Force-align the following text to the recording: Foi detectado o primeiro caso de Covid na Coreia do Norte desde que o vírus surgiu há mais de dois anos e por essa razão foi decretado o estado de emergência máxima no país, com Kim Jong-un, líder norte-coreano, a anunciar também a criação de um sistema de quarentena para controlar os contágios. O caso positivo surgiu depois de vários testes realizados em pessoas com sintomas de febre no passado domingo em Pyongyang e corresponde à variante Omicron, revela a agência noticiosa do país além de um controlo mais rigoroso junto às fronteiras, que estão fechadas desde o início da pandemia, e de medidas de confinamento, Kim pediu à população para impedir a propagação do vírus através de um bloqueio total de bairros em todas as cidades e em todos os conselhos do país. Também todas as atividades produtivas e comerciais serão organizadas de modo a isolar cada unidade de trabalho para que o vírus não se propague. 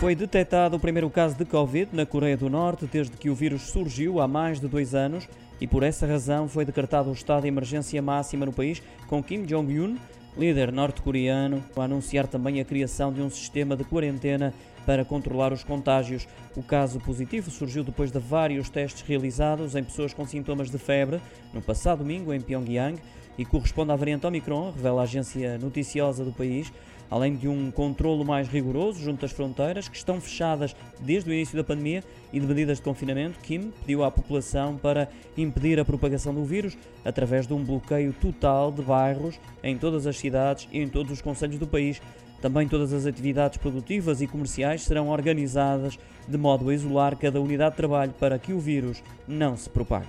Foi 0.00 0.14
detectado 0.14 0.76
o 0.76 0.80
primeiro 0.80 1.10
caso 1.10 1.36
de 1.36 1.44
Covid 1.44 1.88
na 1.92 2.06
Coreia 2.06 2.36
do 2.36 2.48
Norte 2.48 2.86
desde 2.86 3.16
que 3.16 3.28
o 3.28 3.34
vírus 3.34 3.62
surgiu 3.62 4.20
há 4.20 4.28
mais 4.28 4.60
de 4.60 4.68
dois 4.68 4.94
anos 4.94 5.28
e 5.60 5.66
por 5.66 5.82
essa 5.82 6.06
razão 6.06 6.46
foi 6.48 6.64
decretado 6.64 7.10
o 7.10 7.12
estado 7.12 7.42
de 7.42 7.48
emergência 7.48 8.00
máxima 8.00 8.46
no 8.46 8.52
país, 8.52 8.80
com 9.08 9.20
Kim 9.20 9.42
Jong-un, 9.42 9.96
líder 10.36 10.70
norte-coreano, 10.70 11.64
a 11.76 11.82
anunciar 11.82 12.28
também 12.28 12.60
a 12.60 12.64
criação 12.64 13.12
de 13.12 13.20
um 13.20 13.28
sistema 13.28 13.76
de 13.76 13.82
quarentena 13.82 14.54
para 14.86 15.04
controlar 15.04 15.52
os 15.52 15.64
contágios. 15.64 16.28
O 16.54 16.62
caso 16.62 17.00
positivo 17.00 17.50
surgiu 17.50 17.82
depois 17.82 18.12
de 18.12 18.20
vários 18.20 18.70
testes 18.70 19.02
realizados 19.02 19.74
em 19.74 19.82
pessoas 19.82 20.14
com 20.14 20.24
sintomas 20.24 20.70
de 20.70 20.78
febre 20.78 21.20
no 21.52 21.60
passado 21.60 21.98
domingo 21.98 22.32
em 22.32 22.40
Pyongyang 22.40 23.00
e 23.38 23.44
corresponde 23.44 23.92
à 23.92 23.96
variante 23.96 24.26
Omicron, 24.26 24.72
revela 24.72 25.00
a 25.00 25.04
agência 25.04 25.56
noticiosa 25.58 26.24
do 26.24 26.32
país 26.32 26.70
além 27.10 27.36
de 27.36 27.48
um 27.48 27.70
controlo 27.70 28.24
mais 28.24 28.48
rigoroso 28.48 29.00
junto 29.00 29.24
às 29.24 29.32
fronteiras, 29.32 29.88
que 29.88 29.96
estão 29.96 30.20
fechadas 30.20 30.74
desde 31.00 31.30
o 31.30 31.32
início 31.32 31.56
da 31.56 31.64
pandemia, 31.64 32.02
e 32.32 32.38
de 32.38 32.46
medidas 32.46 32.78
de 32.78 32.84
confinamento, 32.84 33.38
Kim 33.40 33.72
pediu 33.80 34.04
à 34.04 34.10
população 34.10 34.76
para 34.76 35.08
impedir 35.36 35.80
a 35.80 35.84
propagação 35.84 36.34
do 36.34 36.44
vírus 36.44 36.76
através 37.04 37.46
de 37.46 37.54
um 37.54 37.64
bloqueio 37.64 38.12
total 38.12 38.70
de 38.70 38.82
bairros 38.82 39.40
em 39.62 39.78
todas 39.78 40.06
as 40.06 40.18
cidades 40.18 40.68
e 40.70 40.80
em 40.80 40.88
todos 40.88 41.12
os 41.12 41.22
conselhos 41.22 41.58
do 41.58 41.66
país. 41.66 42.02
Também 42.42 42.68
todas 42.68 42.92
as 42.92 43.06
atividades 43.06 43.56
produtivas 43.56 44.20
e 44.20 44.26
comerciais 44.26 44.82
serão 44.82 45.08
organizadas 45.08 45.98
de 46.28 46.38
modo 46.38 46.68
a 46.68 46.74
isolar 46.74 47.16
cada 47.16 47.40
unidade 47.40 47.70
de 47.70 47.78
trabalho 47.78 48.12
para 48.12 48.38
que 48.38 48.52
o 48.52 48.60
vírus 48.60 49.02
não 49.26 49.56
se 49.56 49.68
propague. 49.68 50.06